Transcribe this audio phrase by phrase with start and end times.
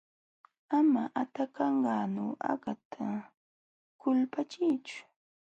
[0.77, 3.05] Ama akatanqanu akata
[3.99, 4.99] kulpachiychu.